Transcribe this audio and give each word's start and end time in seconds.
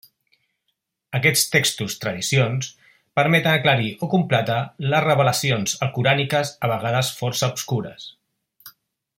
Aquests 1.17 1.43
textos 1.55 1.95
-'tradicions'- 1.97 2.69
permeten 3.21 3.51
aclarir 3.59 3.91
o 4.07 4.11
completar 4.15 4.57
les 4.95 5.05
revelacions 5.09 5.79
alcoràniques 5.89 6.57
a 6.69 6.75
vegades 6.77 7.13
força 7.21 7.55
obscures. 7.55 8.09